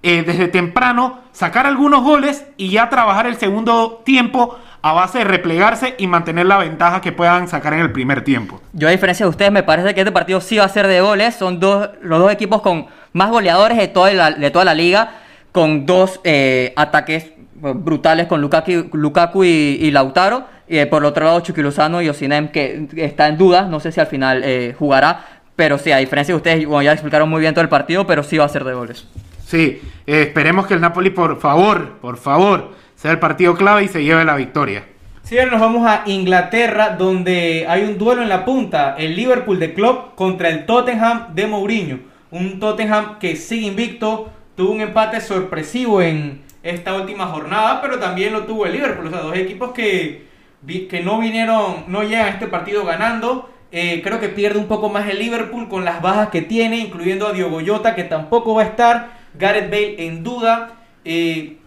[0.04, 5.24] eh, desde temprano, sacar algunos goles y ya trabajar el segundo tiempo a base de
[5.24, 8.62] replegarse y mantener la ventaja que puedan sacar en el primer tiempo.
[8.74, 11.00] Yo a diferencia de ustedes, me parece que este partido sí va a ser de
[11.02, 11.36] goles.
[11.36, 15.12] Son dos, los dos equipos con más goleadores de toda la, de toda la liga,
[15.52, 20.46] con dos eh, ataques brutales con Lukaku, Lukaku y, Lautaro.
[20.68, 23.64] Y eh, por el otro lado, Chucky y Osinem, que está en duda.
[23.64, 25.26] No sé si al final eh, jugará.
[25.56, 28.24] Pero sí, a diferencia de ustedes, bueno, ya explicaron muy bien todo el partido, pero
[28.24, 29.06] sí va a ser de goles.
[29.46, 34.04] Sí, esperemos que el Napoli, por favor, por favor, sea el partido clave y se
[34.04, 34.86] lleve la victoria.
[35.24, 39.60] Sí, ahora nos vamos a Inglaterra, donde hay un duelo en la punta, el Liverpool
[39.60, 42.00] de Klopp contra el Tottenham de Mourinho.
[42.32, 48.34] Un Tottenham que sigue invicto, tuvo un empate sorpresivo en esta última jornada, pero también
[48.34, 49.08] lo tuvo el Liverpool.
[49.08, 50.28] O sea, dos equipos que,
[50.68, 53.50] que no vinieron, no llegan a este partido ganando.
[53.72, 57.28] Eh, creo que pierde un poco más el Liverpool con las bajas que tiene, incluyendo
[57.28, 59.20] a Diogo Jota, que tampoco va a estar.
[59.36, 60.72] Gareth Bale en duda.
[61.06, 61.58] Eh,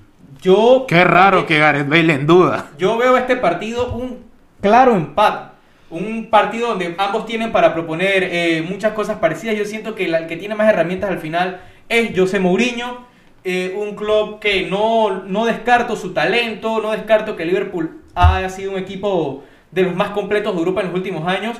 [0.40, 0.84] yo.
[0.88, 2.70] Qué raro que Gareth Bale en duda.
[2.76, 4.24] Yo veo este partido un
[4.60, 5.51] claro empate.
[5.92, 9.56] Un partido donde ambos tienen para proponer eh, muchas cosas parecidas.
[9.56, 13.06] Yo siento que el que tiene más herramientas al final es José Mourinho.
[13.44, 18.72] Eh, un club que no, no descarto su talento, no descarto que Liverpool haya sido
[18.72, 21.58] un equipo de los más completos de Europa en los últimos años.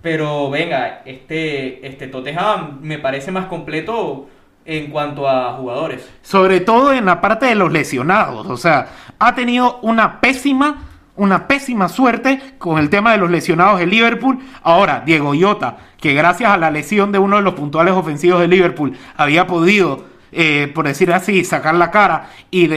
[0.00, 4.28] Pero venga, este, este Tottenham me parece más completo
[4.64, 6.08] en cuanto a jugadores.
[6.22, 8.46] Sobre todo en la parte de los lesionados.
[8.46, 10.78] O sea, ha tenido una pésima,
[11.16, 14.38] una pésima suerte con el tema de los lesionados de Liverpool.
[14.62, 18.48] Ahora, Diego Iota, que gracias a la lesión de uno de los puntuales ofensivos de
[18.48, 22.68] Liverpool había podido, eh, por decir así, sacar la cara y,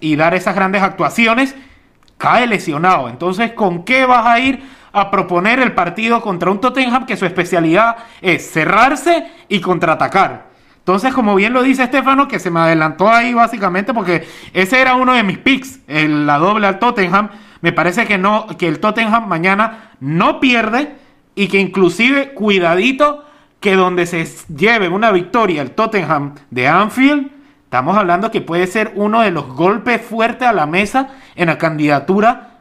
[0.00, 1.54] y dar esas grandes actuaciones,
[2.16, 3.08] cae lesionado.
[3.08, 4.84] Entonces, ¿con qué vas a ir?
[4.96, 10.53] a proponer el partido contra un Tottenham que su especialidad es cerrarse y contraatacar.
[10.84, 14.96] Entonces, como bien lo dice Estefano, que se me adelantó ahí básicamente porque ese era
[14.96, 17.30] uno de mis picks, la doble al Tottenham.
[17.62, 20.94] Me parece que no, que el Tottenham mañana no pierde
[21.34, 23.24] y que inclusive cuidadito
[23.60, 27.30] que donde se lleve una victoria el Tottenham de Anfield,
[27.64, 31.56] estamos hablando que puede ser uno de los golpes fuertes a la mesa en la
[31.56, 32.53] candidatura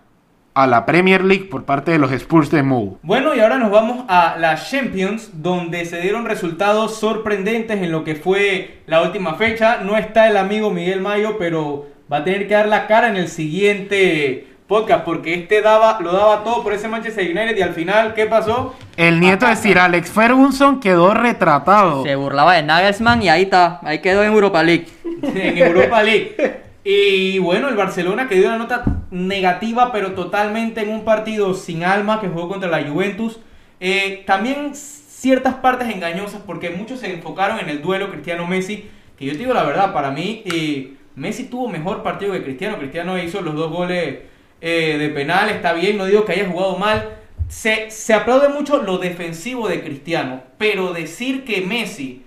[0.54, 2.98] a la Premier League por parte de los Spurs de Mou.
[3.02, 8.04] Bueno, y ahora nos vamos a la Champions, donde se dieron resultados sorprendentes en lo
[8.04, 9.78] que fue la última fecha.
[9.78, 13.16] No está el amigo Miguel Mayo, pero va a tener que dar la cara en
[13.16, 17.74] el siguiente podcast, porque este daba, lo daba todo por ese Manchester United y al
[17.74, 18.76] final, ¿qué pasó?
[18.96, 22.04] El nieto de Sir Alex Ferguson quedó retratado.
[22.04, 24.88] Se burlaba de Nagelsmann y ahí está, ahí quedó en Europa League.
[25.22, 26.63] en Europa League.
[26.84, 31.84] Y bueno, el Barcelona que dio una nota negativa, pero totalmente en un partido sin
[31.84, 33.40] alma que jugó contra la Juventus.
[33.80, 38.90] Eh, también ciertas partes engañosas porque muchos se enfocaron en el duelo Cristiano-Messi.
[39.18, 42.78] Que yo te digo la verdad, para mí eh, Messi tuvo mejor partido que Cristiano.
[42.78, 44.20] Cristiano hizo los dos goles
[44.60, 47.18] eh, de penal, está bien, no digo que haya jugado mal.
[47.48, 52.23] Se, se aplaude mucho lo defensivo de Cristiano, pero decir que Messi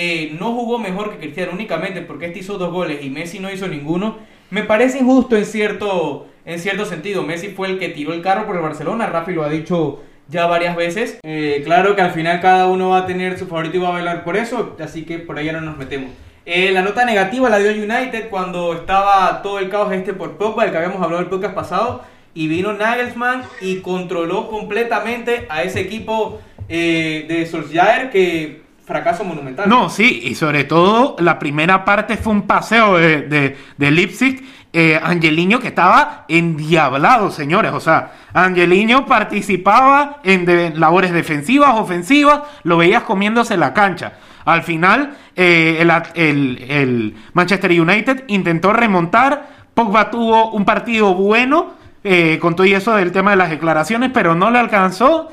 [0.00, 3.52] eh, no jugó mejor que Cristiano únicamente porque este hizo dos goles y Messi no
[3.52, 7.24] hizo ninguno, me parece injusto en cierto, en cierto sentido.
[7.24, 10.46] Messi fue el que tiró el carro por el Barcelona, Rafi lo ha dicho ya
[10.46, 11.18] varias veces.
[11.24, 13.92] Eh, claro que al final cada uno va a tener su favorito y va a
[13.94, 16.12] bailar por eso, así que por ahí no nos metemos.
[16.46, 20.64] Eh, la nota negativa la dio United cuando estaba todo el caos este por Pogba,
[20.64, 25.80] el que habíamos hablado el podcast pasado, y vino Nagelsmann y controló completamente a ese
[25.80, 29.68] equipo de Solskjaer que fracaso monumental.
[29.68, 34.42] No, sí, y sobre todo la primera parte fue un paseo de, de, de Leipzig.
[34.70, 37.72] Eh, Angeliño que estaba endiablado, señores.
[37.72, 44.12] O sea, Angeliño participaba en labores defensivas, ofensivas, lo veías comiéndose la cancha.
[44.44, 49.48] Al final, eh, el, Manchester United intentó remontar.
[49.72, 51.74] Pogba tuvo un partido bueno,
[52.04, 55.30] eh, con todo eso del tema de las declaraciones, pero no le alcanzó.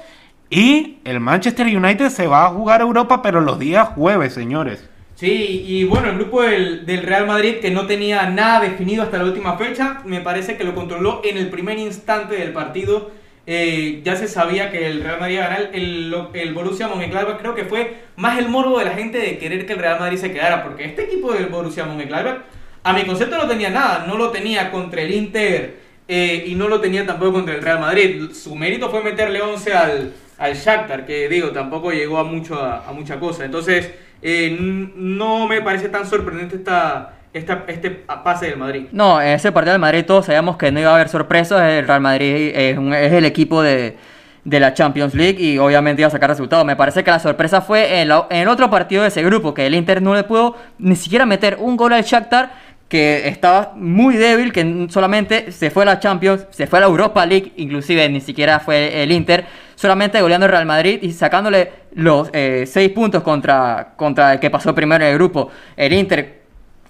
[0.50, 4.88] Y el Manchester United se va a jugar Europa, pero los días jueves, señores.
[5.16, 9.24] Sí, y bueno, el grupo del, Real Madrid que no tenía nada definido hasta la
[9.24, 13.12] última fecha, me parece que lo controló en el primer instante del partido.
[13.48, 15.70] Eh, ya se sabía que el Real Madrid iba a ganar.
[15.72, 19.66] El, el Borussia Mönchengladbach creo que fue más el morbo de la gente de querer
[19.66, 22.42] que el Real Madrid se quedara, porque este equipo del Borussia Mönchengladbach,
[22.84, 26.68] a mi concepto no tenía nada, no lo tenía contra el Inter eh, y no
[26.68, 28.32] lo tenía tampoco contra el Real Madrid.
[28.34, 32.92] Su mérito fue meterle 11 al al Shakhtar, que digo, tampoco llegó a, mucho, a,
[32.94, 33.46] mucha cosa.
[33.46, 38.88] Entonces, eh, no me parece tan sorprendente esta, esta, este pase del Madrid.
[38.92, 41.62] No, en ese partido del Madrid todos sabíamos que no iba a haber sorpresas.
[41.72, 43.98] El Real Madrid es, es el equipo de,
[44.44, 46.66] de, la Champions League y obviamente iba a sacar resultados.
[46.66, 49.66] Me parece que la sorpresa fue en, en el otro partido de ese grupo, que
[49.66, 54.16] el Inter no le pudo ni siquiera meter un gol al Shakhtar que estaba muy
[54.16, 58.08] débil, que solamente se fue a la Champions, se fue a la Europa League, inclusive
[58.10, 59.46] ni siquiera fue el Inter,
[59.76, 64.50] solamente goleando el Real Madrid y sacándole los eh, seis puntos contra, contra el que
[64.50, 65.50] pasó primero en el grupo.
[65.76, 66.44] El Inter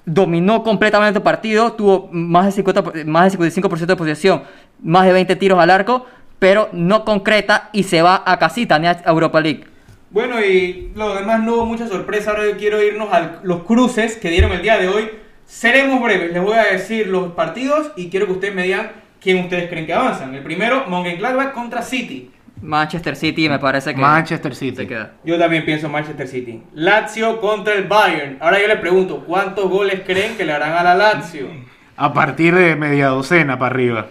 [0.05, 4.43] dominó completamente el partido, tuvo más, de 50, más del 55% de posesión,
[4.81, 6.05] más de 20 tiros al arco,
[6.39, 9.65] pero no concreta y se va a casita a Europa League.
[10.11, 12.31] Bueno, y lo demás no hubo mucha sorpresa.
[12.31, 15.09] Ahora quiero irnos a los cruces que dieron el día de hoy.
[15.45, 18.91] Seremos breves, les voy a decir los partidos y quiero que ustedes me digan
[19.25, 20.35] ¿quién ustedes creen que avanzan?
[20.35, 22.29] El primero, Mönchengladbach contra City.
[22.65, 24.75] Manchester City me parece que Manchester City.
[24.77, 25.13] se queda.
[25.23, 26.61] Yo también pienso Manchester City.
[26.73, 28.37] Lazio contra el Bayern.
[28.41, 31.47] Ahora yo le pregunto, ¿cuántos goles creen que le harán a la Lazio?
[31.97, 34.07] A partir de media docena para arriba.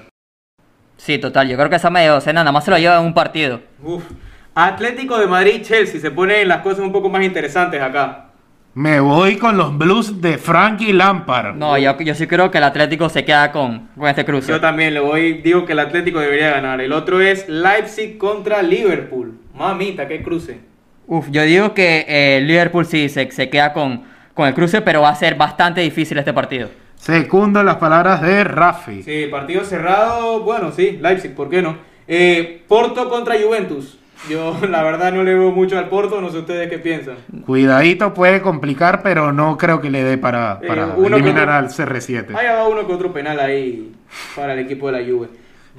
[0.97, 1.49] Sí, total.
[1.49, 3.61] Yo creo que esa media docena nada más se lo lleva en un partido.
[3.83, 4.05] Uf.
[4.55, 6.01] Atlético de Madrid, Chelsea.
[6.01, 8.31] Se ponen las cosas un poco más interesantes acá.
[8.75, 11.55] Me voy con los Blues de Frankie Lampard.
[11.55, 14.51] No, yo, yo sí creo que el Atlético se queda con, con este cruce.
[14.51, 16.81] Yo también le voy, digo que el Atlético debería ganar.
[16.81, 19.39] El otro es Leipzig contra Liverpool.
[19.55, 20.59] Mamita, qué cruce.
[21.07, 24.03] Uf, yo digo que eh, Liverpool sí se, se queda con,
[24.35, 26.69] con el cruce, pero va a ser bastante difícil este partido.
[26.97, 29.05] Secundo las palabras de Rafi.
[29.05, 30.41] Sí, partido cerrado.
[30.41, 31.77] Bueno, sí, Leipzig, ¿por qué no?
[32.09, 34.01] Eh, Porto contra Juventus.
[34.29, 36.21] Yo, la verdad, no le veo mucho al Porto.
[36.21, 37.17] No sé ustedes qué piensan.
[37.45, 41.55] Cuidadito puede complicar, pero no creo que le dé para, Eh, para uno eliminar otro-
[41.55, 42.35] al CR7.
[42.37, 43.93] Hay va uno que otro penal ahí
[44.35, 45.29] para el equipo de la Juve.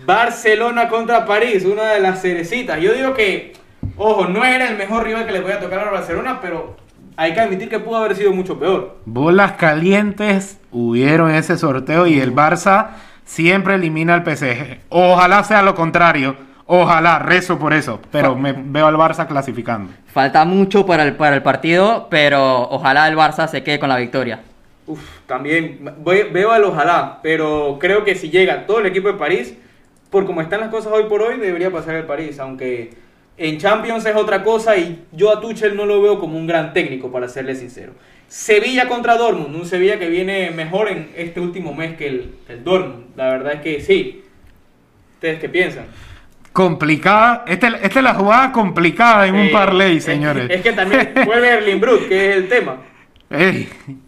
[0.06, 2.80] Barcelona contra París, una de las cerecitas.
[2.82, 3.54] Yo digo que,
[3.98, 6.76] ojo, no era el mejor rival que le podía tocar a Barcelona, pero
[7.18, 8.98] hay que admitir que pudo haber sido mucho peor.
[9.06, 12.90] Bolas calientes hubieron ese sorteo y el Barça
[13.24, 14.80] siempre elimina al PSG.
[14.90, 16.36] Ojalá sea lo contrario.
[16.68, 18.00] Ojalá, rezo por eso.
[18.12, 19.92] Pero me veo al Barça clasificando.
[20.08, 23.98] Falta mucho para el, para el partido, pero ojalá el Barça se quede con la
[23.98, 24.42] victoria.
[24.88, 29.16] Uf, también voy- veo al ojalá, pero creo que si llega todo el equipo de
[29.16, 29.56] París,
[30.10, 32.94] por como están las cosas hoy por hoy, debería pasar el París, aunque
[33.38, 36.72] en Champions es otra cosa y yo a Tuchel no lo veo como un gran
[36.74, 37.94] técnico, para serle sincero.
[38.28, 42.64] Sevilla contra Dortmund, un Sevilla que viene mejor en este último mes que el, el
[42.64, 43.06] Dortmund.
[43.16, 44.24] La verdad es que sí.
[45.16, 45.86] ¿Ustedes qué piensan?
[46.56, 47.44] Complicada.
[47.48, 50.50] Esta esta es la jugada complicada en un Sí, parlay, es- señores.
[50.50, 52.78] Es, que también vuelve Erling Brut, que es el tema.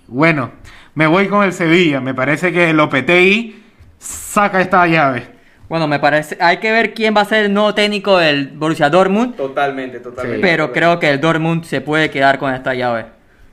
[0.08, 0.52] Bueno,
[0.96, 2.00] me voy con el Sevilla.
[2.00, 3.62] Me parece que Lopetegui
[4.00, 5.28] saca esta llave.
[5.68, 8.90] Bueno, me parece, hay que ver quién va a ser el nuevo técnico del Borussia
[8.90, 10.40] Dortmund, Totalmente, totalmente.
[10.42, 13.08] pero creo que el Dortmund se puede quedar con esta llave.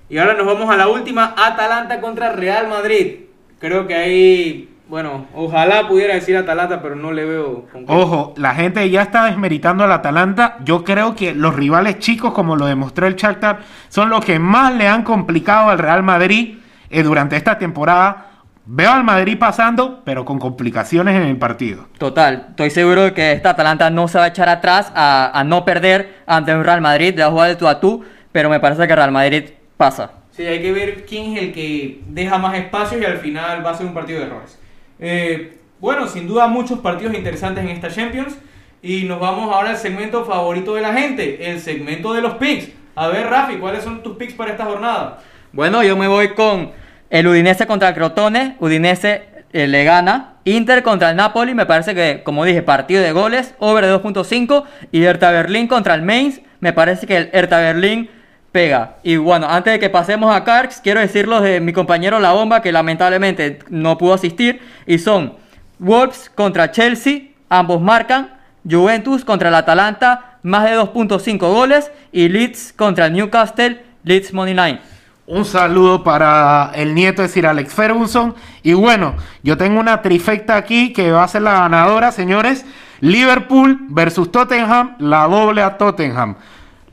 [0.09, 3.17] Y ahora nos vamos a la última, Atalanta contra Real Madrid.
[3.59, 7.85] Creo que ahí, bueno, ojalá pudiera decir Atalanta, pero no le veo con.
[7.89, 10.59] Ojo, la gente ya está desmeritando al Atalanta.
[10.65, 14.73] Yo creo que los rivales chicos, como lo demostró el Shakhtar, son los que más
[14.73, 16.59] le han complicado al Real Madrid
[16.91, 18.27] eh, durante esta temporada.
[18.67, 21.89] Veo al Madrid pasando, pero con complicaciones en el partido.
[21.99, 25.43] Total, estoy seguro de que esta Atalanta no se va a echar atrás a, a
[25.43, 28.61] no perder ante un Real Madrid, de la jugada de tú a tú, pero me
[28.61, 29.43] parece que Real Madrid
[29.77, 30.13] pasa.
[30.31, 33.71] Sí, hay que ver quién es el que deja más espacio y al final va
[33.71, 34.61] a ser un partido de errores.
[34.99, 38.37] Eh, bueno, sin duda muchos partidos interesantes en esta Champions.
[38.83, 42.69] Y nos vamos ahora al segmento favorito de la gente, el segmento de los picks.
[42.95, 45.21] A ver, Rafi, ¿cuáles son tus picks para esta jornada?
[45.53, 46.73] Bueno, yo me voy con
[47.09, 51.95] el Udinese contra el Crotone, Udinese eh, le gana, Inter contra el Napoli, me parece
[51.95, 56.41] que, como dije, partido de goles, over de 2.5, y Hertha Berlín contra el Mainz,
[56.61, 58.11] me parece que el Hertha Berlín
[58.55, 58.99] pega.
[59.03, 62.63] Y bueno, antes de que pasemos a Carks, quiero decirlos de mi compañero La Bomba,
[62.63, 65.33] que lamentablemente no pudo asistir, y son
[65.81, 68.31] Wolves contra Chelsea, ambos marcan,
[68.63, 74.55] Juventus contra el Atalanta, más de 2.5 goles, y Leeds contra el Newcastle, Leeds Money
[74.55, 74.81] Line.
[75.27, 78.37] Un saludo para el nieto de Sir Alex Ferguson.
[78.63, 82.65] Y bueno, yo tengo una trifecta aquí que va a ser la ganadora, señores.
[83.01, 86.37] Liverpool versus Tottenham, la doble a Tottenham.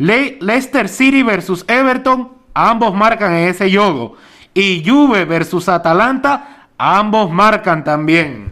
[0.02, 4.16] Le- Leicester City versus Everton, ambos marcan en ese yogo.
[4.52, 8.50] Y Juve versus Atalanta, ambos marcan también.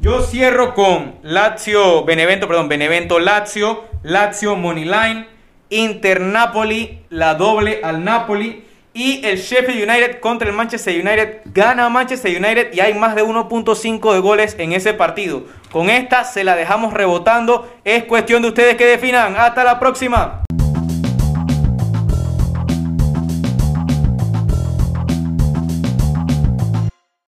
[0.00, 5.26] Yo cierro con Lazio, Benevento, perdón, Benevento Lazio, Lazio Moneyline,
[5.70, 8.62] Inter Napoli, la doble al Napoli
[8.94, 11.40] y el Sheffield United contra el Manchester United.
[11.46, 15.42] Gana Manchester United y hay más de 1.5 de goles en ese partido.
[15.72, 17.68] Con esta se la dejamos rebotando.
[17.82, 19.34] Es cuestión de ustedes que definan.
[19.36, 20.42] Hasta la próxima.